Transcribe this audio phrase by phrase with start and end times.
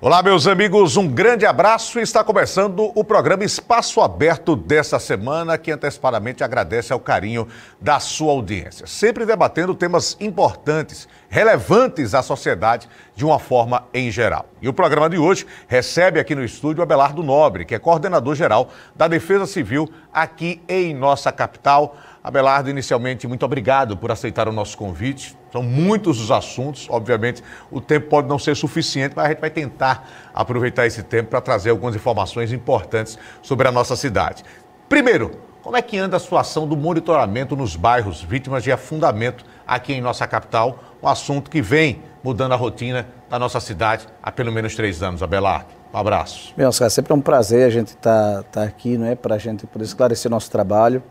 [0.00, 1.98] Olá, meus amigos, um grande abraço.
[1.98, 7.48] Está começando o programa Espaço Aberto desta semana, que antecipadamente agradece ao carinho
[7.80, 8.86] da sua audiência.
[8.86, 14.46] Sempre debatendo temas importantes, relevantes à sociedade de uma forma em geral.
[14.62, 18.70] E o programa de hoje recebe aqui no estúdio Abelardo Nobre, que é coordenador geral
[18.94, 21.96] da Defesa Civil aqui em nossa capital.
[22.28, 25.34] Abelardo, inicialmente, muito obrigado por aceitar o nosso convite.
[25.50, 29.48] São muitos os assuntos, obviamente o tempo pode não ser suficiente, mas a gente vai
[29.48, 34.44] tentar aproveitar esse tempo para trazer algumas informações importantes sobre a nossa cidade.
[34.90, 39.94] Primeiro, como é que anda a situação do monitoramento nos bairros vítimas de afundamento aqui
[39.94, 40.80] em nossa capital?
[41.02, 45.22] Um assunto que vem mudando a rotina da nossa cidade há pelo menos três anos.
[45.22, 46.52] Abelardo, um abraço.
[46.54, 49.38] Bem, Oscar, sempre é um prazer a gente estar tá, tá aqui, é, para a
[49.38, 51.02] gente poder esclarecer nosso trabalho,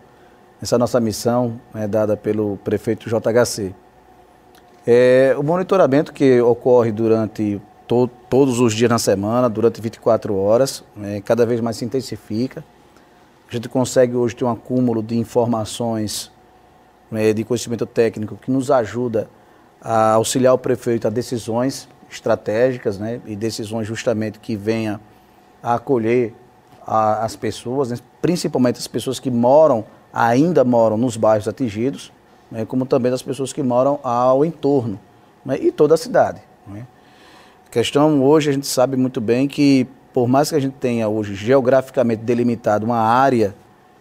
[0.61, 3.73] essa nossa missão né, dada pelo prefeito JHC.
[4.85, 10.83] É, o monitoramento que ocorre durante to, todos os dias na semana, durante 24 horas,
[11.01, 12.63] é, cada vez mais se intensifica.
[13.49, 16.31] A gente consegue hoje ter um acúmulo de informações,
[17.11, 19.29] é, de conhecimento técnico que nos ajuda
[19.81, 24.99] a auxiliar o prefeito a decisões estratégicas né, e decisões justamente que venha
[25.61, 26.33] a acolher
[26.85, 32.11] a, as pessoas, né, principalmente as pessoas que moram, ainda moram nos bairros atingidos
[32.51, 34.99] né, como também das pessoas que moram ao entorno
[35.45, 36.41] né, e toda a cidade.
[36.65, 36.85] Né.
[37.65, 41.07] A questão hoje a gente sabe muito bem que, por mais que a gente tenha
[41.07, 43.53] hoje geograficamente delimitado uma área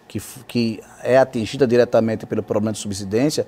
[0.07, 3.47] que, que é atingida diretamente pelo problema de subsidência,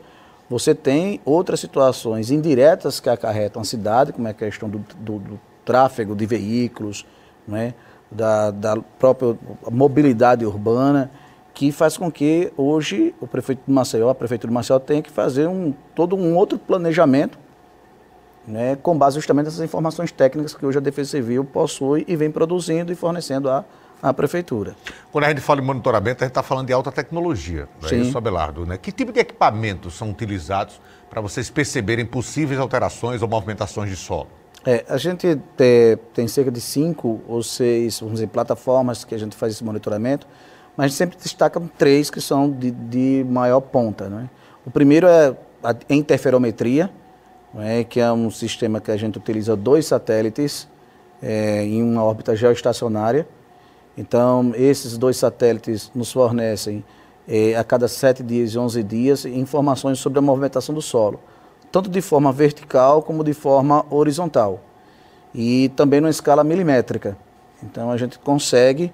[0.49, 5.19] você tem outras situações indiretas que acarretam a cidade, como é a questão do, do,
[5.19, 7.05] do tráfego de veículos,
[7.47, 7.73] né,
[8.11, 9.37] da, da própria
[9.71, 11.09] mobilidade urbana
[11.59, 15.11] que faz com que hoje o prefeito de Maceió, a prefeitura de Maceió tenha que
[15.11, 17.37] fazer um, todo um outro planejamento
[18.47, 22.31] né, com base justamente nessas informações técnicas que hoje a Defesa Civil possui e vem
[22.31, 23.65] produzindo e fornecendo à,
[24.01, 24.73] à Prefeitura.
[25.11, 27.95] Quando a gente fala em monitoramento, a gente está falando de alta tecnologia, não é
[27.95, 28.65] isso, Abelardo?
[28.65, 28.77] Né?
[28.77, 34.29] Que tipo de equipamentos são utilizados para vocês perceberem possíveis alterações ou movimentações de solo?
[34.65, 39.17] É, a gente tem, tem cerca de cinco ou seis, vamos dizer, plataformas que a
[39.17, 40.25] gente faz esse monitoramento
[40.79, 44.07] mas a gente sempre destaca três que são de, de maior ponta.
[44.07, 44.29] Né?
[44.65, 46.89] O primeiro é a interferometria,
[47.53, 50.69] né, que é um sistema que a gente utiliza dois satélites
[51.21, 53.27] é, em uma órbita geoestacionária.
[53.97, 56.81] Então, esses dois satélites nos fornecem
[57.27, 61.19] é, a cada sete dias e onze dias informações sobre a movimentação do solo,
[61.73, 64.61] tanto de forma vertical como de forma horizontal,
[65.35, 67.17] e também numa escala milimétrica.
[67.61, 68.93] Então, a gente consegue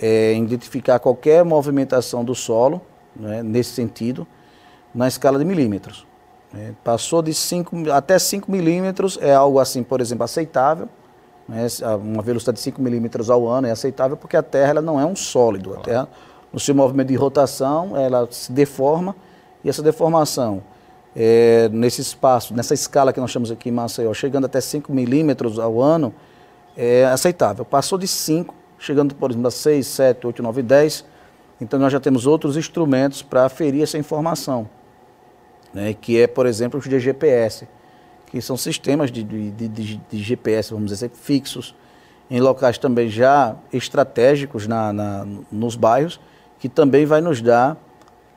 [0.00, 2.80] é, identificar qualquer movimentação do solo,
[3.14, 4.26] né, nesse sentido,
[4.94, 6.06] na escala de milímetros.
[6.52, 6.74] Né.
[6.82, 10.88] Passou de 5 até 5 milímetros é algo assim, por exemplo, aceitável.
[11.48, 11.66] Né,
[12.00, 15.04] uma velocidade de 5 milímetros ao ano é aceitável porque a Terra ela não é
[15.04, 15.74] um sólido.
[15.74, 16.08] A Terra,
[16.52, 19.14] no seu movimento de rotação, ela se deforma
[19.64, 20.62] e essa deformação,
[21.14, 25.58] é, nesse espaço, nessa escala que nós chamamos aqui em Maceió, chegando até 5 milímetros
[25.58, 26.12] ao ano,
[26.76, 27.64] é aceitável.
[27.64, 31.04] Passou de 5, chegando, por exemplo, a 6, 7, 8, 9, 10.
[31.60, 34.68] Então nós já temos outros instrumentos para aferir essa informação,
[35.72, 37.68] né, que é, por exemplo, os de GPS,
[38.26, 41.74] que são sistemas de, de, de, de GPS, vamos dizer, fixos,
[42.28, 46.18] em locais também já estratégicos na, na, nos bairros,
[46.58, 47.76] que também vai nos dar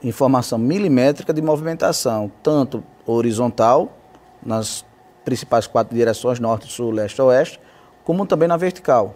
[0.03, 3.97] informação milimétrica de movimentação, tanto horizontal,
[4.45, 4.85] nas
[5.23, 7.59] principais quatro direções, norte, sul, leste, oeste,
[8.03, 9.15] como também na vertical.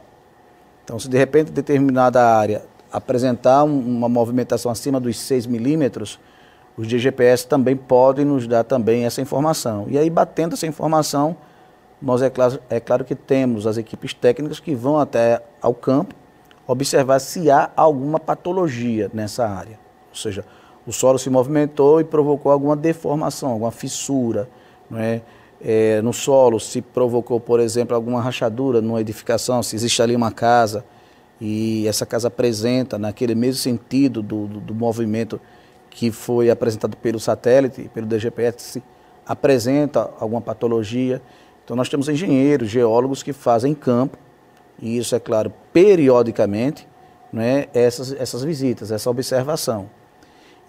[0.89, 6.19] Então, se de repente determinada área apresentar uma movimentação acima dos 6 milímetros,
[6.75, 9.85] os DGPS também podem nos dar também essa informação.
[9.87, 11.37] E aí, batendo essa informação,
[12.01, 16.15] nós é claro, é claro que temos as equipes técnicas que vão até ao campo
[16.65, 19.79] observar se há alguma patologia nessa área.
[20.09, 20.43] Ou seja,
[20.87, 24.49] o solo se movimentou e provocou alguma deformação, alguma fissura,
[24.89, 25.21] não é?
[25.61, 30.31] É, no solo, se provocou, por exemplo, alguma rachadura numa edificação, se existe ali uma
[30.31, 30.85] casa
[31.39, 35.39] e essa casa apresenta, naquele mesmo sentido do, do, do movimento
[35.89, 38.81] que foi apresentado pelo satélite, pelo DGPS,
[39.25, 41.21] apresenta alguma patologia.
[41.63, 44.17] Então, nós temos engenheiros, geólogos que fazem campo,
[44.81, 46.87] e isso é claro, periodicamente,
[47.31, 49.89] né, essas, essas visitas, essa observação.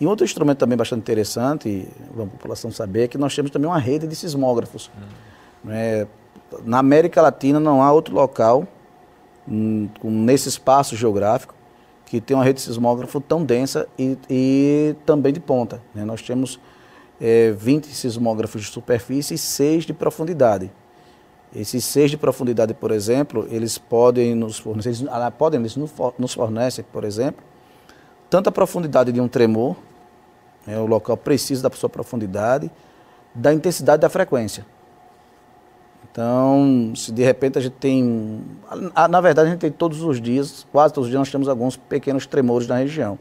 [0.01, 3.69] E outro instrumento também bastante interessante, para a população saber, é que nós temos também
[3.69, 4.91] uma rede de sismógrafos.
[4.97, 5.71] Hum.
[5.71, 6.07] É,
[6.65, 8.67] na América Latina não há outro local
[9.47, 11.55] hum, nesse espaço geográfico
[12.07, 15.81] que tem uma rede de sismógrafo tão densa e, e também de ponta.
[15.95, 16.05] Né?
[16.05, 16.59] Nós temos
[17.21, 20.73] é, 20 sismógrafos de superfície e 6 de profundidade.
[21.55, 26.33] Esses seis de profundidade, por exemplo, eles podem nos fornecer, eles, ah, podem, eles nos
[26.33, 27.43] fornecem, por exemplo,
[28.29, 29.77] tanta profundidade de um tremor,
[30.71, 32.71] é, o local precisa da sua profundidade,
[33.35, 34.65] da intensidade da frequência.
[36.11, 38.43] Então, se de repente a gente tem.
[39.09, 41.77] Na verdade, a gente tem todos os dias, quase todos os dias, nós temos alguns
[41.77, 43.19] pequenos tremores na região.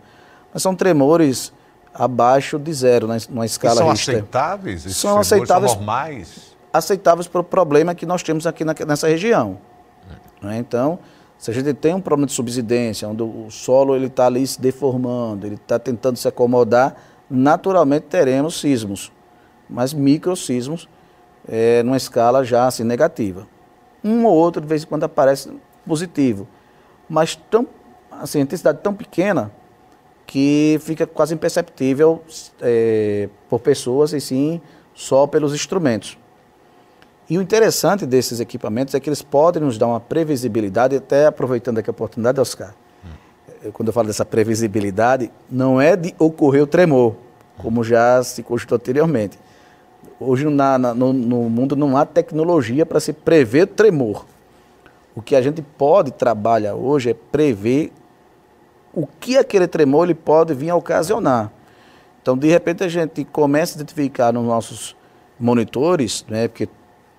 [0.51, 1.53] Mas são tremores
[1.93, 4.15] abaixo de zero, né, numa escala e são Richter.
[4.15, 4.85] aceitáveis?
[4.85, 5.71] Esses são aceitáveis.
[5.71, 6.55] São normais?
[6.73, 9.59] Aceitáveis para o problema que nós temos aqui na, nessa região.
[10.41, 10.57] Né?
[10.57, 10.99] Então,
[11.37, 15.45] se a gente tem um problema de subsidência, onde o solo está ali se deformando,
[15.45, 16.95] ele está tentando se acomodar,
[17.29, 19.11] naturalmente teremos sismos,
[19.69, 20.89] mas microsismos
[21.47, 23.47] é, numa escala já assim, negativa.
[24.03, 25.51] Um ou outro, de vez em quando, aparece
[25.85, 26.47] positivo,
[27.07, 27.67] mas tão,
[28.11, 29.51] assim, intensidade tão pequena
[30.25, 32.23] que fica quase imperceptível
[32.61, 34.61] é, por pessoas e sim
[34.93, 36.17] só pelos instrumentos.
[37.29, 41.77] E o interessante desses equipamentos é que eles podem nos dar uma previsibilidade, até aproveitando
[41.77, 42.73] aqui a oportunidade, Oscar.
[43.73, 47.15] Quando eu falo dessa previsibilidade, não é de ocorrer o tremor,
[47.57, 49.37] como já se constatou anteriormente.
[50.19, 54.25] Hoje na, na, no, no, mundo não há tecnologia para se prever tremor.
[55.15, 57.91] O que a gente pode trabalhar hoje é prever
[58.93, 61.51] o que aquele tremor ele pode vir a ocasionar.
[62.21, 64.95] Então, de repente, a gente começa a identificar nos nossos
[65.39, 66.67] monitores, né, porque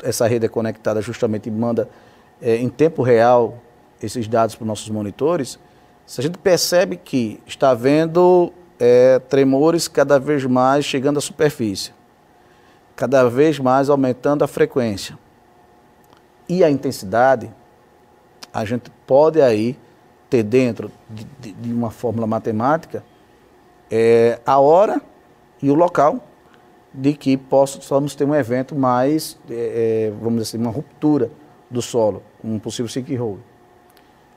[0.03, 1.89] essa rede é conectada justamente e manda
[2.41, 3.59] é, em tempo real
[4.03, 5.59] esses dados para os nossos monitores,
[6.11, 11.93] se a gente percebe que está havendo é, tremores cada vez mais chegando à superfície,
[12.97, 15.17] cada vez mais aumentando a frequência
[16.49, 17.49] e a intensidade,
[18.53, 19.79] a gente pode aí
[20.29, 23.05] ter dentro de, de, uma fórmula matemática
[23.89, 25.01] é, a hora
[25.63, 26.19] e o local
[26.93, 31.31] de que possamos ter um evento mais, é, é, vamos dizer assim, uma ruptura
[31.71, 33.50] do solo, um possível sinkhole.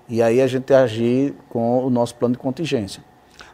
[0.07, 3.03] E aí a gente agir com o nosso plano de contingência.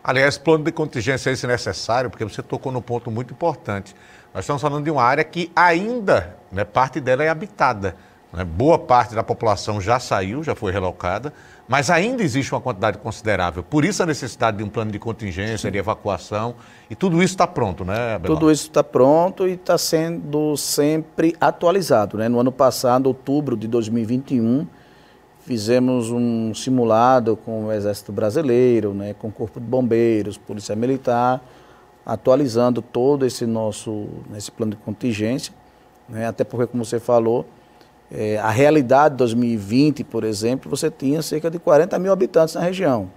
[0.03, 3.95] Aliás, plano de contingência é esse necessário, porque você tocou num ponto muito importante.
[4.33, 7.95] Nós estamos falando de uma área que ainda, né, parte dela é habitada.
[8.31, 8.43] Né?
[8.43, 11.33] Boa parte da população já saiu, já foi relocada,
[11.67, 13.63] mas ainda existe uma quantidade considerável.
[13.63, 15.71] Por isso a necessidade de um plano de contingência, Sim.
[15.71, 16.55] de evacuação,
[16.89, 18.37] e tudo isso está pronto, né, Abelão?
[18.37, 22.17] Tudo isso está pronto e está sendo sempre atualizado.
[22.17, 22.29] Né?
[22.29, 24.67] No ano passado, outubro de 2021,
[25.49, 31.41] fizemos um simulado com o Exército Brasileiro, né, com o Corpo de Bombeiros, Polícia Militar,
[32.05, 34.05] atualizando todo esse nosso
[34.37, 35.51] esse plano de contingência,
[36.07, 36.27] né?
[36.27, 37.47] até porque, como você falou,
[38.11, 42.61] é, a realidade de 2020, por exemplo, você tinha cerca de 40 mil habitantes na
[42.61, 43.09] região.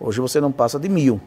[0.00, 1.20] Hoje você não passa de mil.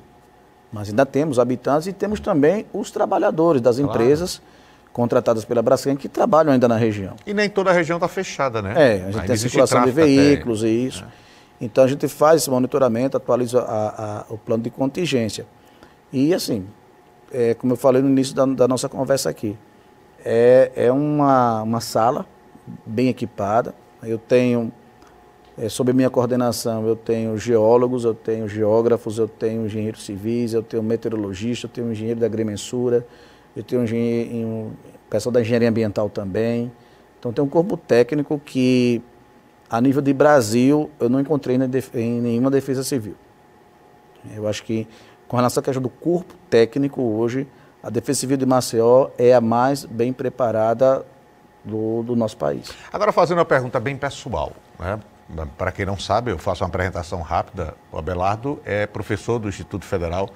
[0.73, 3.91] Mas ainda temos habitantes e temos também os trabalhadores das claro.
[3.91, 4.41] empresas
[4.91, 7.15] contratadas pela Braskem que trabalham ainda na região.
[7.25, 8.73] E nem toda a região está fechada, né?
[8.75, 10.69] É, a gente ainda tem a circulação de veículos até.
[10.69, 11.03] e isso.
[11.03, 11.29] É.
[11.61, 15.45] Então a gente faz esse monitoramento, atualiza a, a, o plano de contingência.
[16.11, 16.65] E assim,
[17.31, 19.57] é, como eu falei no início da, da nossa conversa aqui,
[20.23, 22.25] é, é uma, uma sala
[22.85, 23.73] bem equipada.
[24.01, 24.71] Eu tenho,
[25.57, 30.63] é, sob minha coordenação, eu tenho geólogos, eu tenho geógrafos, eu tenho engenheiros civis, eu
[30.63, 33.05] tenho meteorologista, eu tenho engenheiro da agrimensura,
[33.59, 34.71] eu tenho engenheiro,
[35.09, 36.71] pessoal da engenharia ambiental também.
[37.19, 39.01] Então tem um corpo técnico que,
[39.69, 41.57] a nível de Brasil, eu não encontrei
[41.93, 43.15] em nenhuma defesa civil.
[44.33, 44.87] Eu acho que
[45.27, 47.47] com relação à questão do corpo técnico, hoje,
[47.83, 51.05] a Defesa Civil de Maceió é a mais bem preparada
[51.63, 52.71] do, do nosso país.
[52.91, 54.99] Agora, fazendo uma pergunta bem pessoal, né?
[55.57, 57.75] para quem não sabe, eu faço uma apresentação rápida.
[57.91, 60.29] O Abelardo é professor do Instituto Federal,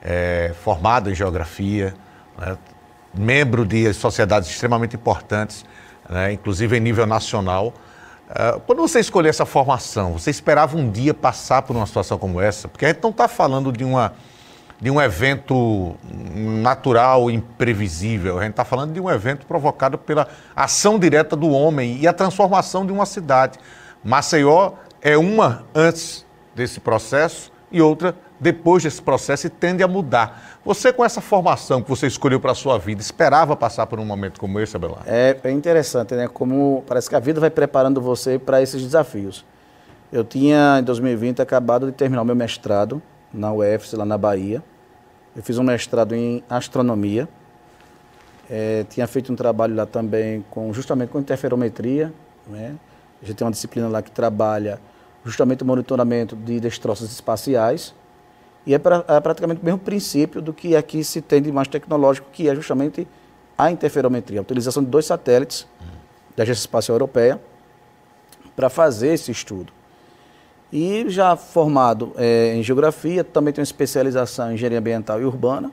[0.00, 1.94] é formado em Geografia,
[2.38, 2.56] né?
[3.14, 5.64] membro de sociedades extremamente importantes,
[6.08, 6.32] né?
[6.32, 7.72] inclusive em nível nacional.
[8.28, 12.40] Uh, quando você escolheu essa formação, você esperava um dia passar por uma situação como
[12.40, 12.68] essa?
[12.68, 14.14] Porque a gente não está falando de uma
[14.78, 15.96] de um evento
[16.34, 18.38] natural, imprevisível.
[18.38, 22.12] A gente está falando de um evento provocado pela ação direta do homem e a
[22.12, 23.58] transformação de uma cidade.
[24.04, 30.55] Maceió é uma antes desse processo e outra depois desse processo e tende a mudar.
[30.66, 34.04] Você, com essa formação que você escolheu para a sua vida, esperava passar por um
[34.04, 35.04] momento como esse, Abelar?
[35.06, 36.26] É, é interessante, né?
[36.26, 39.44] Como parece que a vida vai preparando você para esses desafios.
[40.12, 43.00] Eu tinha, em 2020, acabado de terminar o meu mestrado
[43.32, 44.60] na UFS, lá na Bahia.
[45.36, 47.28] Eu fiz um mestrado em astronomia.
[48.50, 52.12] É, tinha feito um trabalho lá também com justamente com interferometria.
[52.44, 52.74] Né?
[53.22, 54.80] A gente tem uma disciplina lá que trabalha
[55.24, 57.94] justamente o monitoramento de destroços espaciais.
[58.66, 61.68] E é, pra, é praticamente o mesmo princípio do que aqui se tem de mais
[61.68, 63.06] tecnológico, que é justamente
[63.56, 65.66] a interferometria, a utilização de dois satélites
[66.36, 67.40] da Agência Espacial Europeia
[68.56, 69.72] para fazer esse estudo.
[70.72, 75.70] E já formado é, em geografia, também tenho especialização em engenharia ambiental e urbana.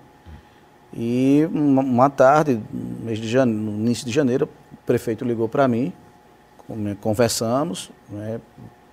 [0.94, 5.92] E uma, tarde, mês de janeiro, no início de janeiro, o prefeito ligou para mim,
[7.02, 8.40] conversamos, né,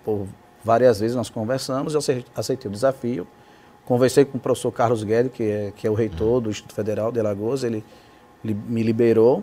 [0.02, 0.26] por
[0.64, 2.00] várias vezes nós conversamos, eu
[2.34, 3.26] aceitei o desafio.
[3.90, 7.10] Conversei com o professor Carlos Guedes, que é, que é o reitor do Instituto Federal
[7.10, 7.84] de Alagoas, ele,
[8.44, 9.42] ele me liberou.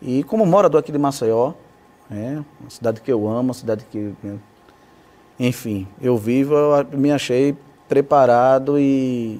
[0.00, 1.52] E como morador aqui de Maceió,
[2.08, 4.38] né, uma cidade que eu amo, uma cidade que né,
[5.38, 7.54] enfim, eu vivo, eu me achei
[7.86, 9.38] preparado e,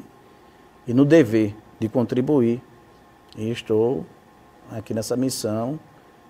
[0.86, 2.60] e no dever de contribuir.
[3.34, 4.04] E estou
[4.70, 5.80] aqui nessa missão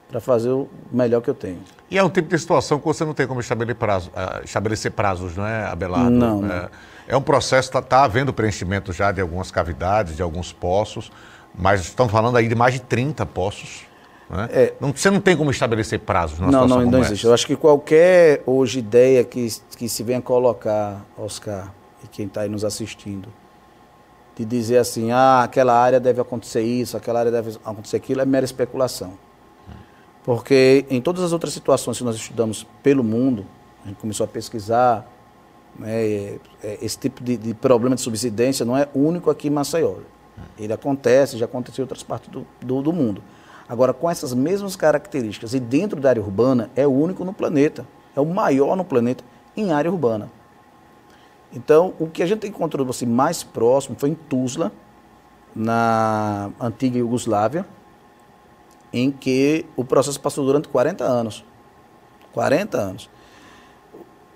[0.08, 1.60] para fazer o melhor que eu tenho.
[1.90, 4.90] E é um tipo de situação que você não tem como estabelecer, prazo, uh, estabelecer
[4.92, 6.10] prazos, não é, Abelardo?
[6.10, 6.52] Não, não.
[6.52, 6.68] É,
[7.08, 11.12] é um processo, está tá havendo preenchimento já de algumas cavidades, de alguns poços,
[11.54, 13.82] mas estão falando aí de mais de 30 poços.
[14.30, 14.48] Né?
[14.50, 17.26] É, não, você não tem como estabelecer prazos numa Não, não, não existe.
[17.26, 21.72] Eu acho que qualquer hoje ideia que, que se venha colocar, Oscar,
[22.02, 23.28] e quem está aí nos assistindo,
[24.36, 28.24] de dizer assim, ah, aquela área deve acontecer isso, aquela área deve acontecer aquilo, é
[28.24, 29.12] mera especulação.
[30.24, 33.46] Porque em todas as outras situações que nós estudamos pelo mundo,
[33.84, 35.10] a gente começou a pesquisar,
[35.78, 39.96] né, é, esse tipo de, de, problema de subsidência não é único aqui em Maceió.
[40.58, 43.22] Ele acontece, já aconteceu em outras partes do, do, do mundo.
[43.68, 47.86] Agora, com essas mesmas características e dentro da área urbana, é o único no planeta.
[48.16, 49.22] É o maior no planeta
[49.56, 50.30] em área urbana.
[51.52, 54.72] Então, o que a gente encontrou assim, mais próximo foi em Tuzla,
[55.54, 57.66] na antiga Iugoslávia,
[58.92, 61.44] em que o processo passou durante 40 anos.
[62.32, 63.10] 40 anos.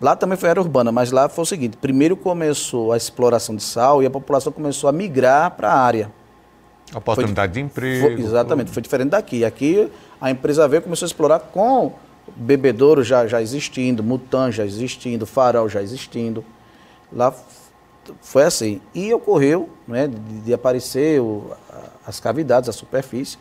[0.01, 3.63] Lá também foi área urbana, mas lá foi o seguinte: primeiro começou a exploração de
[3.63, 6.13] sal e a população começou a migrar para a área.
[6.95, 8.07] Oportunidade foi, de emprego.
[8.07, 9.45] Foi, exatamente, foi diferente daqui.
[9.45, 9.89] Aqui
[10.21, 11.93] a empresa veio e começou a explorar com
[12.37, 16.45] bebedouro já, já existindo, mutan já existindo, farol já existindo.
[17.13, 17.33] Lá
[18.21, 18.81] foi assim.
[18.95, 21.53] E ocorreu né, de, de aparecer o,
[22.07, 23.39] as cavidades, a superfície.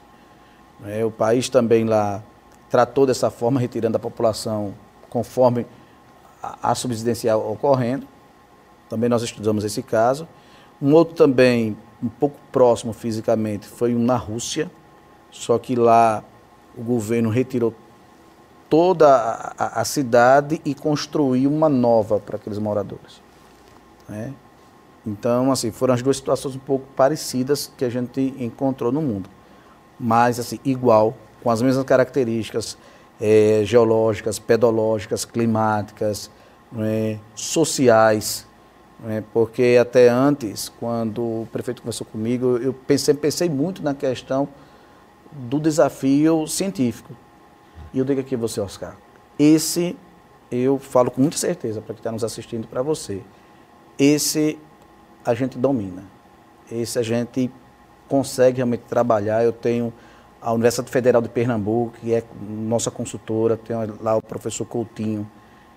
[0.81, 2.23] Né, o país também lá
[2.69, 4.73] tratou dessa forma, retirando a população
[5.09, 5.65] conforme
[6.41, 8.07] a, a subsidencial ocorrendo.
[8.89, 10.27] Também nós estudamos esse caso.
[10.81, 14.71] Um outro também um pouco próximo fisicamente foi um na Rússia,
[15.29, 16.23] só que lá
[16.75, 17.73] o governo retirou
[18.69, 19.07] toda
[19.57, 23.21] a, a cidade e construiu uma nova para aqueles moradores.
[24.07, 24.33] Né?
[25.05, 29.29] Então, assim, foram as duas situações um pouco parecidas que a gente encontrou no mundo.
[30.03, 32.75] Mas, assim, igual, com as mesmas características
[33.20, 36.31] é, geológicas, pedológicas, climáticas,
[36.79, 38.48] é, sociais,
[39.00, 39.24] né?
[39.31, 44.50] porque até antes, quando o prefeito conversou comigo, eu pensei, pensei muito na questão
[45.31, 47.15] do desafio científico.
[47.93, 48.98] E eu digo aqui a você, Oscar,
[49.38, 49.96] esse
[50.50, 53.22] eu falo com muita certeza para quem está nos assistindo, para você,
[54.00, 54.58] esse
[55.24, 56.03] a gente domina,
[56.72, 57.51] esse a gente
[58.11, 59.41] consegue realmente trabalhar.
[59.41, 59.93] Eu tenho
[60.41, 65.25] a Universidade Federal de Pernambuco, que é nossa consultora, tenho lá o professor Coutinho,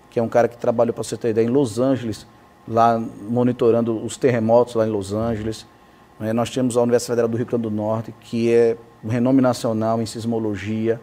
[0.09, 2.27] que é um cara que trabalhou, para você ter ideia, em Los Angeles,
[2.67, 5.65] lá monitorando os terremotos lá em Los Angeles.
[6.19, 6.33] Né?
[6.33, 10.01] Nós temos a Universidade Federal do Rio Grande do Norte, que é um renome nacional
[10.01, 10.99] em sismologia.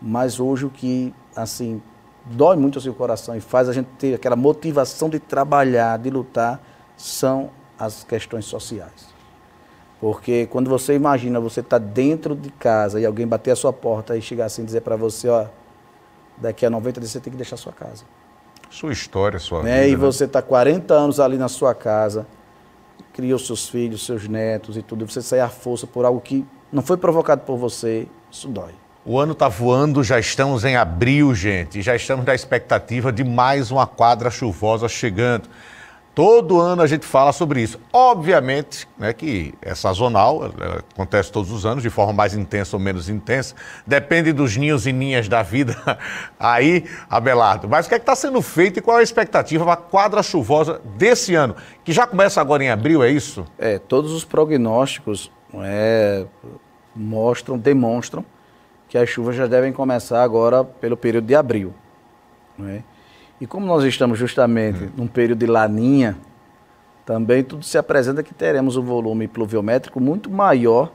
[0.00, 1.82] Mas hoje o que, assim,
[2.24, 6.08] dói muito o seu coração e faz a gente ter aquela motivação de trabalhar, de
[6.08, 6.60] lutar,
[6.96, 9.09] são as questões sociais.
[10.00, 13.72] Porque quando você imagina você estar tá dentro de casa e alguém bater a sua
[13.72, 15.46] porta e chegar assim e dizer para você, ó,
[16.38, 18.04] daqui a 90 dias você tem que deixar a sua casa.
[18.70, 19.82] Sua história, sua né?
[19.82, 19.88] vida.
[19.88, 19.96] E né?
[19.96, 22.26] você está 40 anos ali na sua casa,
[23.12, 26.20] cria os seus filhos, seus netos e tudo, e você sai à força por algo
[26.20, 28.72] que não foi provocado por você, isso dói.
[29.04, 33.24] O ano está voando, já estamos em abril, gente, e já estamos na expectativa de
[33.24, 35.48] mais uma quadra chuvosa chegando.
[36.14, 37.78] Todo ano a gente fala sobre isso.
[37.92, 40.52] Obviamente né, que é sazonal,
[40.92, 43.54] acontece todos os anos, de forma mais intensa ou menos intensa.
[43.86, 45.76] Depende dos ninhos e ninhas da vida
[46.38, 47.68] aí, Abelardo.
[47.68, 50.22] Mas o que é está sendo feito e qual é a expectativa para a quadra
[50.22, 51.54] chuvosa desse ano?
[51.84, 53.46] Que já começa agora em abril, é isso?
[53.56, 55.30] É, todos os prognósticos
[55.62, 56.26] é,
[56.94, 58.24] mostram, demonstram
[58.88, 61.72] que as chuvas já devem começar agora pelo período de abril.
[62.58, 62.82] Não é?
[63.40, 64.90] E como nós estamos justamente hum.
[64.96, 66.16] num período de laninha,
[67.06, 70.92] também tudo se apresenta que teremos um volume pluviométrico muito maior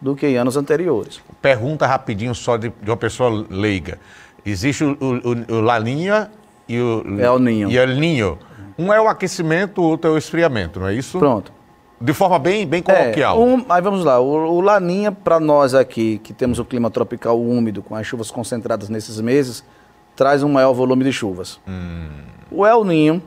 [0.00, 1.22] do que em anos anteriores.
[1.40, 3.98] Pergunta rapidinho só de, de uma pessoa leiga.
[4.44, 6.30] Existe o, o, o Laninha
[6.68, 7.70] e o El Ninho.
[7.70, 8.38] E El Ninho.
[8.78, 11.18] Um é o aquecimento, o outro é o esfriamento, não é isso?
[11.18, 11.52] Pronto.
[12.00, 13.38] De forma bem, bem coloquial.
[13.38, 16.90] É, um, aí vamos lá, o, o Laninha, para nós aqui, que temos o clima
[16.90, 19.64] tropical úmido, com as chuvas concentradas nesses meses,
[20.16, 21.60] traz um maior volume de chuvas.
[21.66, 22.08] Hum.
[22.50, 23.22] O El Ninho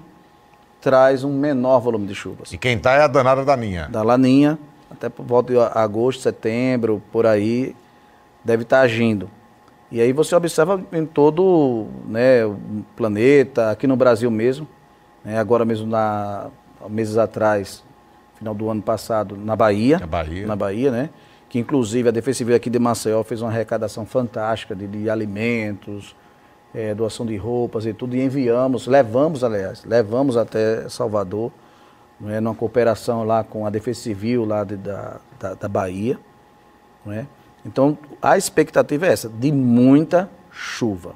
[0.81, 2.53] traz um menor volume de chuvas.
[2.53, 3.87] E quem está é a danada da Ninha.
[3.89, 4.57] Da Laninha,
[4.89, 7.75] até por volta de agosto, setembro, por aí,
[8.43, 9.29] deve estar tá agindo.
[9.91, 12.57] E aí você observa em todo né, o
[12.95, 14.67] planeta, aqui no Brasil mesmo,
[15.23, 16.47] né, agora mesmo, na,
[16.89, 17.83] meses atrás,
[18.37, 19.99] final do ano passado, na Bahia.
[19.99, 20.47] Na Bahia.
[20.47, 21.09] Na Bahia, né?
[21.49, 26.13] Que inclusive a Defesa Civil aqui de Maceió fez uma arrecadação fantástica de, de alimentos,
[26.77, 31.51] é, doação de roupas e tudo, e enviamos, levamos, aliás, levamos até Salvador,
[32.19, 36.19] não é, numa cooperação lá com a Defesa Civil lá de, da, da, da Bahia.
[37.03, 37.25] Não é?
[37.65, 41.15] Então, a expectativa é essa, de muita chuva.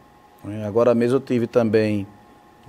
[0.49, 0.65] É?
[0.65, 2.07] Agora mesmo eu tive também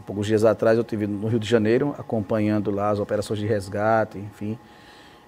[0.04, 4.18] poucos dias atrás eu tive no Rio de Janeiro, acompanhando lá as operações de resgate,
[4.18, 4.58] enfim,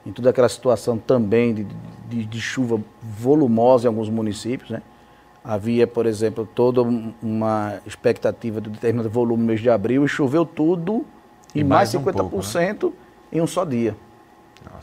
[0.05, 1.67] em toda aquela situação também de,
[2.09, 4.83] de, de chuva volumosa em alguns municípios, né?
[5.45, 10.47] Havia, por exemplo, toda uma expectativa de determinado volume no mês de abril e choveu
[10.47, 11.05] tudo
[11.55, 12.93] e, e mais, mais 50% um pouco, né?
[13.31, 13.95] em um só dia.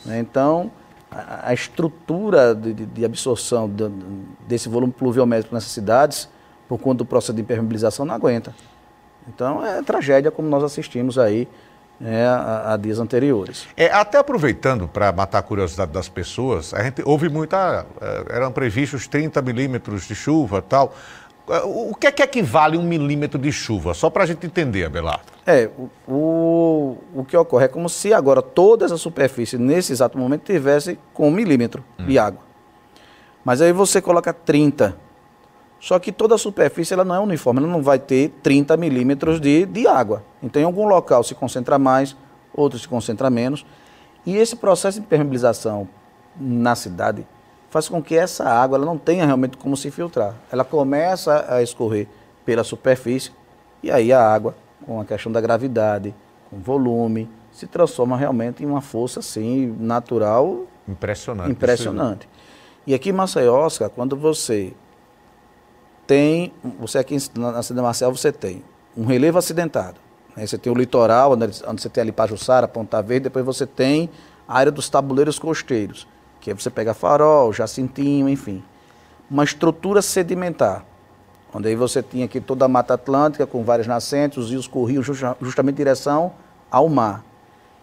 [0.05, 0.19] Né?
[0.19, 0.71] Então,
[1.09, 3.89] a, a estrutura de, de absorção de,
[4.47, 6.29] desse volume pluviométrico nessas cidades,
[6.67, 8.53] por conta do processo de impermeabilização, não aguenta.
[9.27, 11.47] Então é tragédia como nós assistimos aí
[12.01, 13.67] né, a, a, dias anteriores.
[13.77, 17.85] É, até aproveitando para matar a curiosidade das pessoas, a gente ouve muita.
[18.01, 20.93] Ah, eram previstos 30 milímetros de chuva tal.
[21.47, 23.93] Ah, o que é que equivale um milímetro de chuva?
[23.93, 25.25] Só para a gente entender, Abelardo.
[25.45, 30.17] É, o, o, o, que ocorre é como se agora toda essa superfície, nesse exato
[30.17, 32.05] momento, tivesse com um milímetro hum.
[32.07, 32.41] de água.
[33.45, 34.95] Mas aí você coloca 30
[35.81, 39.41] só que toda a superfície ela não é uniforme, ela não vai ter 30 milímetros
[39.41, 40.23] de, de água.
[40.41, 42.15] Então, em algum local se concentra mais,
[42.53, 43.65] outro se concentra menos.
[44.23, 45.89] E esse processo de impermeabilização
[46.39, 47.25] na cidade
[47.71, 50.35] faz com que essa água ela não tenha realmente como se filtrar.
[50.51, 52.07] Ela começa a escorrer
[52.45, 53.31] pela superfície
[53.81, 56.13] e aí a água, com a questão da gravidade,
[56.47, 61.51] com volume, se transforma realmente em uma força assim natural impressionante.
[61.51, 62.29] Impressionante.
[62.85, 64.73] E aqui em Maceió, Oscar, quando você
[66.07, 68.63] tem, você aqui na cidade de Marcel, você tem
[68.95, 69.97] um relevo acidentado.
[70.35, 70.45] Né?
[70.45, 74.09] Você tem o litoral, onde, você tem ali Pajussara, Ponta Verde, depois você tem
[74.47, 76.07] a área dos tabuleiros costeiros,
[76.39, 78.63] que aí você pega farol, jacintinho, enfim.
[79.29, 80.85] Uma estrutura sedimentar,
[81.53, 85.01] onde aí você tinha aqui toda a Mata Atlântica, com várias nascentes, os rios corriam
[85.03, 86.33] justamente em direção
[86.69, 87.23] ao mar.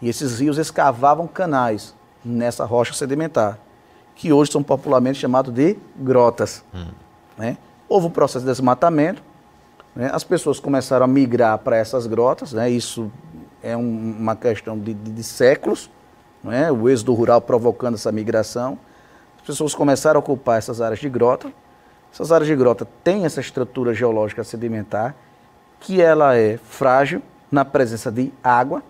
[0.01, 3.59] E esses rios escavavam canais nessa rocha sedimentar,
[4.15, 6.63] que hoje são popularmente chamados de grotas.
[6.75, 6.89] Hum.
[7.37, 7.57] Né?
[7.89, 9.23] Houve um processo de desmatamento,
[9.97, 10.11] né?
[10.13, 12.69] as pessoas começaram a migrar para essas grotas, né?
[12.69, 13.11] isso
[13.63, 15.91] é um, uma questão de, de, de séculos,
[16.45, 16.71] né?
[16.71, 18.79] o êxodo rural provocando essa migração.
[19.41, 21.51] As pessoas começaram a ocupar essas áreas de grota.
[22.13, 25.15] Essas áreas de grota têm essa estrutura geológica sedimentar,
[25.81, 28.83] que ela é frágil na presença de água,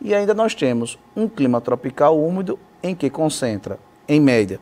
[0.00, 4.58] e ainda nós temos um clima tropical úmido em que concentra, em média,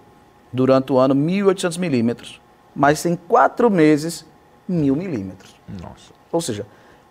[0.53, 2.42] durante o ano, 1.800 milímetros
[2.75, 4.25] mas em quatro meses,
[4.67, 5.55] mil milímetros.
[5.69, 6.13] Nossa.
[6.31, 6.67] Ou seja,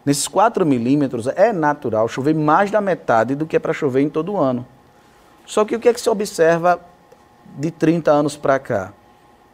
[0.06, 4.10] nesses quatro milímetros é natural chover mais da metade do que é para chover em
[4.10, 4.66] todo o ano.
[5.46, 6.80] Só que o que é que se observa
[7.58, 8.94] de 30 anos para cá?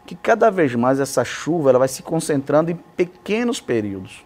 [0.05, 4.25] Que cada vez mais essa chuva ela vai se concentrando em pequenos períodos.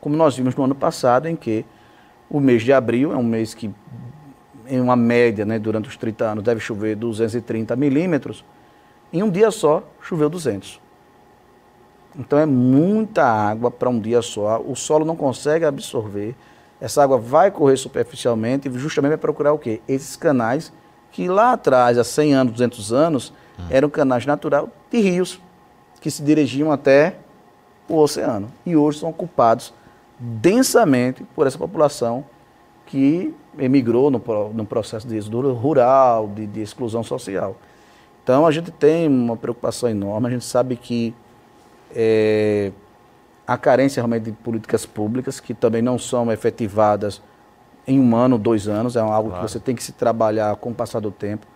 [0.00, 1.64] Como nós vimos no ano passado, em que
[2.30, 3.72] o mês de abril é um mês que,
[4.68, 8.44] em uma média, né, durante os 30 anos, deve chover 230 milímetros.
[9.12, 10.80] Em um dia só, choveu 200.
[12.18, 14.60] Então é muita água para um dia só.
[14.60, 16.34] O solo não consegue absorver.
[16.80, 19.80] Essa água vai correr superficialmente e justamente vai procurar o quê?
[19.86, 20.72] Esses canais
[21.12, 23.64] que lá atrás, há 100 anos, 200 anos, hum.
[23.70, 25.40] eram canais naturais de rios
[26.00, 27.16] que se dirigiam até
[27.88, 28.48] o oceano.
[28.64, 29.72] E hoje são ocupados
[30.18, 32.24] densamente por essa população
[32.86, 37.56] que emigrou no, no processo de êxodo rural, de, de exclusão social.
[38.22, 41.14] Então a gente tem uma preocupação enorme, a gente sabe que
[41.94, 42.72] é,
[43.46, 47.22] a carência realmente de políticas públicas que também não são efetivadas
[47.86, 49.44] em um ano, dois anos, é algo claro.
[49.44, 51.46] que você tem que se trabalhar com o passar do tempo.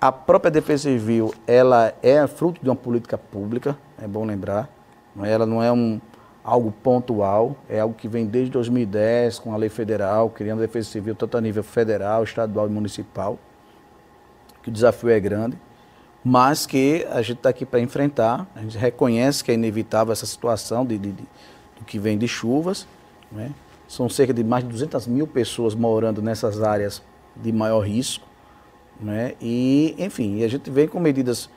[0.00, 4.68] A própria Defesa Civil, ela é fruto de uma política pública, é bom lembrar,
[5.20, 5.32] é?
[5.32, 6.00] ela não é um,
[6.44, 10.88] algo pontual, é algo que vem desde 2010 com a lei federal, criando a Defesa
[10.88, 13.36] Civil tanto a nível federal, estadual e municipal,
[14.62, 15.58] que o desafio é grande
[16.24, 18.46] mas que a gente está aqui para enfrentar.
[18.54, 21.22] A gente reconhece que é inevitável essa situação de, de, de
[21.78, 22.86] do que vem de chuvas.
[23.30, 23.52] Né?
[23.86, 27.02] São cerca de mais de 200 mil pessoas morando nessas áreas
[27.36, 28.26] de maior risco.
[29.00, 29.34] Né?
[29.40, 31.48] E, enfim, a gente vem com medidas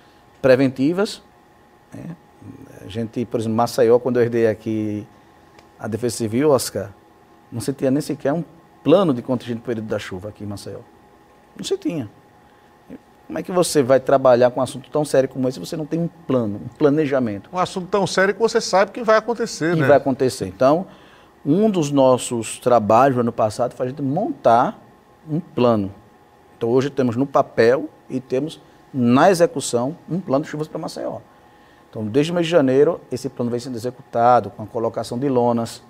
[0.42, 1.22] preventivas.
[1.94, 2.16] Né?
[2.82, 5.06] A gente, por exemplo, Maceió, quando eu herdei aqui
[5.80, 6.94] a Defesa Civil, Oscar,
[7.52, 8.44] não se tinha nem sequer um
[8.84, 10.80] plano de contingente no período da chuva aqui em Maceió.
[11.58, 12.10] Não se tinha.
[13.32, 15.78] Como é que você vai trabalhar com um assunto tão sério como esse se você
[15.78, 17.50] não tem um plano, um planejamento?
[17.54, 19.88] Um assunto tão sério que você sabe que vai acontecer, que né?
[19.88, 20.48] vai acontecer.
[20.48, 20.86] Então,
[21.46, 24.78] um dos nossos trabalhos no ano passado foi a gente montar
[25.30, 25.94] um plano.
[26.58, 28.60] Então, hoje temos no papel e temos
[28.94, 31.20] na execução um plano de chuvas para Maceió.
[31.90, 35.30] Então, desde o mês de janeiro, esse plano vem sendo executado com a colocação de
[35.30, 35.82] lonas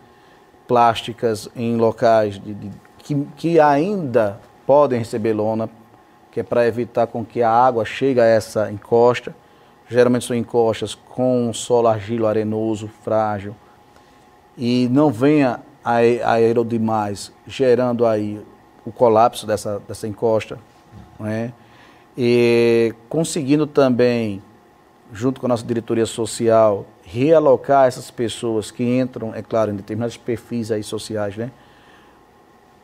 [0.68, 5.68] plásticas em locais de, de, que, que ainda podem receber lona,
[6.32, 9.36] que é para evitar com que a água chegue a essa encosta.
[9.88, 13.54] Geralmente são encostas com solo argilo arenoso, frágil,
[14.58, 18.42] e não venha a aero demais, gerando aí
[18.86, 20.58] o colapso dessa, dessa encosta.
[21.20, 21.52] Né?
[22.18, 24.42] E conseguindo também,
[25.12, 30.16] junto com a nossa diretoria social, realocar essas pessoas que entram, é claro, em determinados
[30.16, 31.52] perfis aí sociais, né?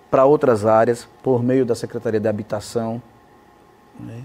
[0.10, 3.02] para outras áreas, por meio da Secretaria de Habitação.
[4.00, 4.24] Né?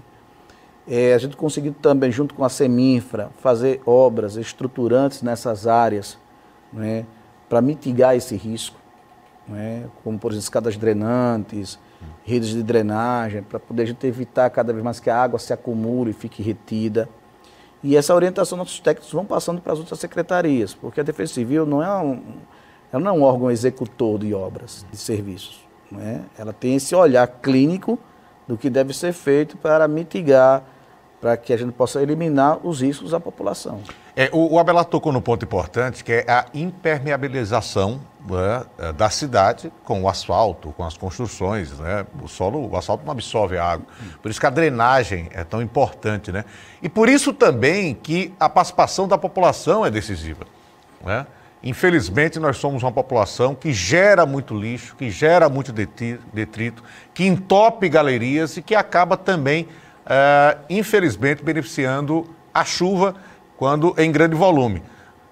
[0.87, 6.17] É, a gente conseguiu também, junto com a Seminfra, fazer obras estruturantes nessas áreas,
[6.71, 7.05] né?
[7.47, 8.77] para mitigar esse risco,
[9.47, 9.85] né?
[10.03, 11.79] como, por exemplo, escadas drenantes,
[12.25, 15.53] redes de drenagem, para poder a gente evitar cada vez mais que a água se
[15.53, 17.07] acumule e fique retida.
[17.81, 21.65] E essa orientação nossos técnicos vão passando para as outras secretarias, porque a Defesa Civil
[21.65, 22.21] não é um,
[22.91, 25.61] ela não é um órgão executor de obras, de serviços.
[25.99, 26.21] É?
[26.37, 27.99] Ela tem esse olhar clínico
[28.47, 30.63] do que deve ser feito para mitigar,
[31.21, 33.79] para que a gente possa eliminar os riscos à população.
[34.15, 39.09] É, o, o Abelardo tocou no ponto importante, que é a impermeabilização né, é, da
[39.09, 41.79] cidade com o asfalto, com as construções.
[41.79, 42.05] Né?
[42.21, 43.87] O solo, o asfalto não absorve a água.
[44.21, 46.31] Por isso que a drenagem é tão importante.
[46.31, 46.45] Né?
[46.81, 50.45] E por isso também que a participação da população é decisiva.
[51.03, 51.25] Né?
[51.63, 57.87] Infelizmente, nós somos uma população que gera muito lixo, que gera muito detrito, que entope
[57.87, 59.69] galerias e que acaba também,
[60.05, 63.15] é, infelizmente, beneficiando a chuva
[63.55, 64.83] quando em grande volume.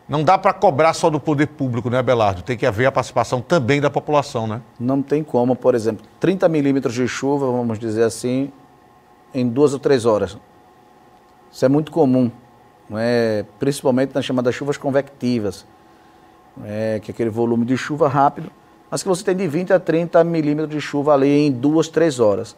[0.07, 2.41] Não dá para cobrar só do poder público, né, Belardo?
[2.41, 4.61] Tem que haver a participação também da população, né?
[4.79, 8.51] Não tem como, por exemplo, 30 milímetros de chuva, vamos dizer assim,
[9.33, 10.37] em duas ou três horas.
[11.51, 12.31] Isso é muito comum,
[12.89, 13.45] não é?
[13.59, 15.65] principalmente nas chamadas chuvas convectivas
[16.63, 18.51] é, que é aquele volume de chuva rápido,
[18.89, 22.19] mas que você tem de 20 a 30 milímetros de chuva ali em duas, três
[22.19, 22.55] horas.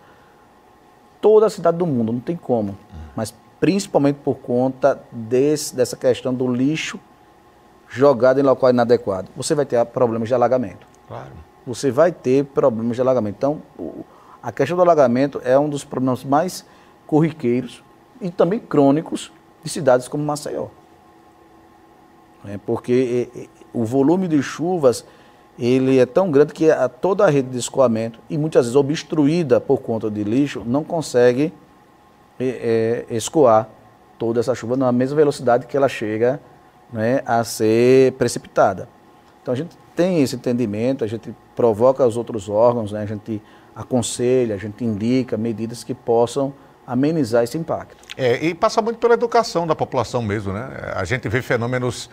[1.22, 2.78] Toda a cidade do mundo, não tem como.
[3.16, 7.00] Mas principalmente por conta desse, dessa questão do lixo
[7.88, 9.30] jogado em local inadequado.
[9.36, 10.88] Você vai ter problemas de alagamento.
[11.08, 11.32] Claro.
[11.66, 13.36] Você vai ter problemas de alagamento.
[13.38, 14.04] Então, o,
[14.42, 16.66] a questão do alagamento é um dos problemas mais
[17.06, 17.84] corriqueiros
[18.20, 19.32] e também crônicos
[19.64, 20.68] de cidades como Maceió.
[22.46, 23.30] É porque
[23.74, 25.06] o volume de chuvas
[25.58, 29.62] ele é tão grande que a, toda a rede de escoamento, e muitas vezes obstruída
[29.62, 31.54] por conta de lixo, não consegue
[32.40, 33.70] é, é, escoar
[34.18, 36.40] toda essa chuva na mesma velocidade que ela chega
[36.92, 38.88] né, a ser precipitada.
[39.42, 43.42] Então a gente tem esse entendimento, a gente provoca os outros órgãos, né, a gente
[43.76, 46.54] aconselha, a gente indica medidas que possam
[46.86, 47.98] amenizar esse impacto.
[48.18, 50.92] É, e passa muito pela educação da população mesmo, né?
[50.96, 52.10] A gente vê fenômenos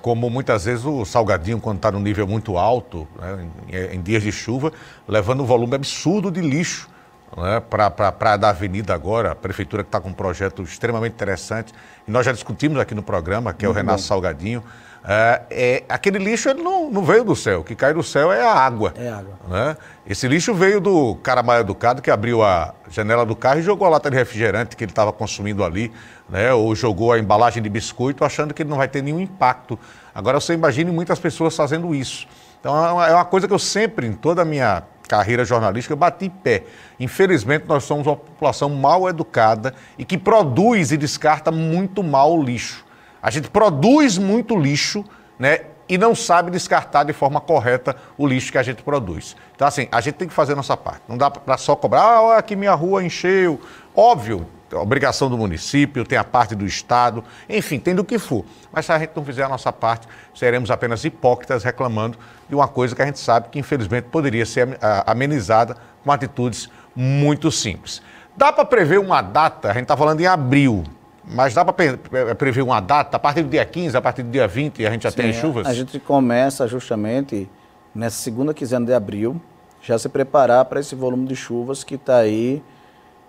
[0.00, 4.22] como muitas vezes o salgadinho, quando está no nível muito alto, né, em, em, dias
[4.22, 4.72] de chuva,
[5.06, 6.88] levando um volume absurdo de lixo
[7.36, 11.12] né, para a praia da Avenida agora, a prefeitura que está com um projeto extremamente
[11.12, 11.72] interessante,
[12.06, 14.06] e nós já discutimos aqui no programa, que é o Renato bom.
[14.06, 14.62] Salgadinho.
[15.06, 18.32] É, é, aquele lixo ele não, não, veio do céu, o que cai do céu
[18.32, 18.94] é a água.
[18.96, 19.34] É água.
[19.46, 19.76] Né?
[20.06, 23.86] Esse lixo veio do cara mal educado que abriu a janela do carro e jogou
[23.86, 25.92] a lata de refrigerante que ele estava consumindo ali,
[26.26, 26.54] né?
[26.54, 29.78] ou jogou a embalagem de biscoito achando que ele não vai ter nenhum impacto.
[30.14, 32.26] Agora você imagine muitas pessoas fazendo isso.
[32.58, 36.26] Então é uma é coisa que eu sempre, em toda a minha carreira jornalística, bati
[36.26, 36.62] em pé.
[36.98, 42.42] Infelizmente, nós somos uma população mal educada e que produz e descarta muito mal o
[42.42, 42.83] lixo.
[43.24, 45.02] A gente produz muito lixo,
[45.38, 45.60] né?
[45.88, 49.34] E não sabe descartar de forma correta o lixo que a gente produz.
[49.56, 51.00] Então, assim, a gente tem que fazer a nossa parte.
[51.08, 53.58] Não dá para só cobrar, ah, aqui minha rua encheu.
[53.96, 58.44] Óbvio, obrigação do município, tem a parte do Estado, enfim, tem do que for.
[58.70, 62.68] Mas se a gente não fizer a nossa parte, seremos apenas hipócritas reclamando de uma
[62.68, 68.02] coisa que a gente sabe que, infelizmente, poderia ser amenizada com atitudes muito simples.
[68.36, 70.84] Dá para prever uma data, a gente está falando em abril,
[71.26, 73.16] mas dá para é, prever uma data?
[73.16, 75.32] A partir do dia 15, a partir do dia 20, a gente já Sim, tem
[75.32, 75.66] chuvas?
[75.66, 77.48] A gente começa justamente
[77.94, 79.40] nessa segunda quinzena de abril,
[79.82, 82.62] já se preparar para esse volume de chuvas que está aí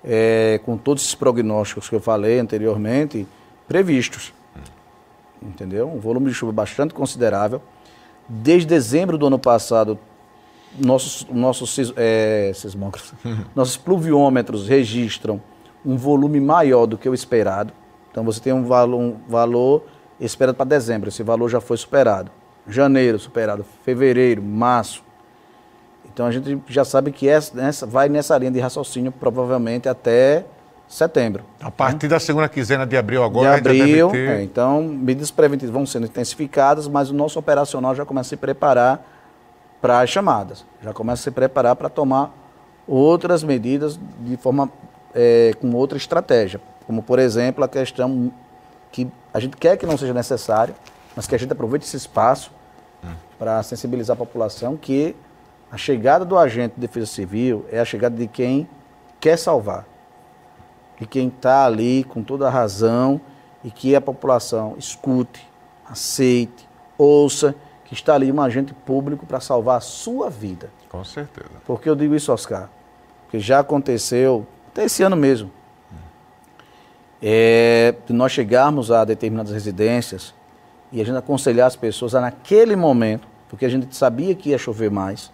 [0.03, 3.27] é, com todos esses prognósticos que eu falei anteriormente,
[3.67, 4.33] previstos.
[5.41, 5.89] Entendeu?
[5.89, 7.61] Um volume de chuva bastante considerável.
[8.27, 9.99] Desde dezembro do ano passado,
[10.77, 12.51] nossos, nossos, é,
[13.55, 15.41] nossos pluviômetros registram
[15.85, 17.71] um volume maior do que o esperado.
[18.15, 19.83] Então você tem um valor, um valor
[20.21, 22.31] esperado para dezembro, esse valor já foi superado.
[22.65, 25.03] Janeiro superado, fevereiro, março.
[26.05, 30.45] Então a gente já sabe que essa, vai nessa linha de raciocínio provavelmente até
[30.87, 31.43] setembro.
[31.59, 32.11] A partir né?
[32.11, 34.29] da segunda quinzena de abril agora, de abril, ter...
[34.29, 38.37] é, então medidas preventivas vão sendo intensificadas, mas o nosso operacional já começa a se
[38.37, 39.05] preparar
[39.81, 42.33] para as chamadas, já começa a se preparar para tomar
[42.87, 44.71] outras medidas de forma
[45.13, 48.31] é, com outra estratégia, como por exemplo a questão
[48.91, 50.73] que a gente quer que não seja necessário,
[51.15, 52.51] mas que a gente aproveite esse espaço
[53.03, 53.13] hum.
[53.37, 55.15] para sensibilizar a população que
[55.71, 58.69] a chegada do agente de defesa civil é a chegada de quem
[59.19, 59.85] quer salvar,
[60.99, 63.19] de quem está ali com toda a razão
[63.63, 65.45] e que a população escute,
[65.89, 66.67] aceite,
[66.97, 70.69] ouça que está ali um agente público para salvar a sua vida.
[70.89, 71.49] Com certeza.
[71.65, 72.69] Por que eu digo isso, Oscar?
[73.23, 75.51] Porque já aconteceu, até esse ano mesmo,
[77.21, 80.33] é, de nós chegarmos a determinadas residências
[80.91, 84.57] e a gente aconselhar as pessoas a, naquele momento, porque a gente sabia que ia
[84.57, 85.31] chover mais,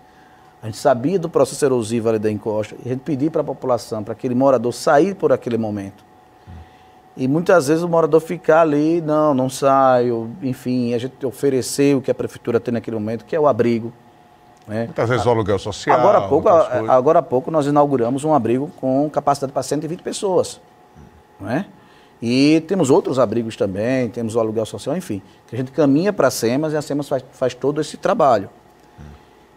[0.62, 3.44] a gente sabia do processo erosivo ali da encosta, e a gente pedir para a
[3.44, 6.04] população, para aquele morador sair por aquele momento.
[7.18, 12.02] E muitas vezes o morador ficar ali, não, não saio, enfim, a gente oferecer o
[12.02, 13.92] que a prefeitura tem naquele momento, que é o abrigo.
[14.68, 14.86] Né?
[14.86, 16.00] Muitas vezes o aluguel social.
[16.00, 20.62] Agora há, pouco, agora há pouco nós inauguramos um abrigo com capacidade para 120 pessoas.
[21.42, 21.66] Não é?
[22.22, 26.28] E temos outros abrigos também, temos o aluguel social, enfim, que a gente caminha para
[26.28, 28.50] a SEMAS e a SEMAS faz, faz todo esse trabalho.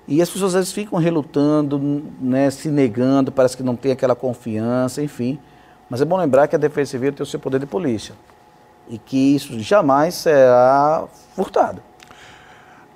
[0.08, 1.78] E as pessoas às vezes ficam relutando,
[2.20, 5.38] né, se negando, parece que não tem aquela confiança, enfim.
[5.88, 8.14] Mas é bom lembrar que a Defesa Civil tem o seu poder de polícia
[8.88, 11.82] e que isso jamais será furtado.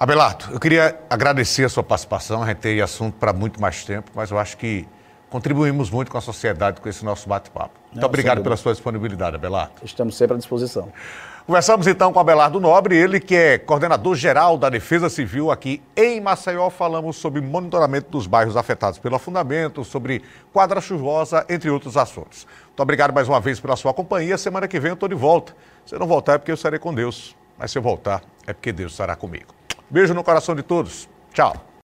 [0.00, 4.10] Abelardo, eu queria agradecer a sua participação, a gente tem assunto para muito mais tempo,
[4.14, 4.86] mas eu acho que
[5.30, 7.72] contribuímos muito com a sociedade com esse nosso bate-papo.
[7.86, 9.74] Muito Não, obrigado pela sua disponibilidade, Abelardo.
[9.82, 10.90] Estamos sempre à disposição.
[11.46, 16.20] Conversamos então com Abelardo Nobre, ele que é coordenador geral da Defesa Civil aqui em
[16.20, 16.68] Maceió.
[16.68, 22.46] Falamos sobre monitoramento dos bairros afetados pelo afundamento, sobre quadra chuvosa, entre outros assuntos.
[22.66, 24.36] Muito obrigado mais uma vez pela sua companhia.
[24.36, 25.56] Semana que vem eu estou de volta.
[25.86, 27.34] Se eu não voltar é porque eu estarei com Deus.
[27.58, 29.54] Mas se eu voltar é porque Deus estará comigo.
[29.88, 31.08] Beijo no coração de todos.
[31.32, 31.67] Tchau.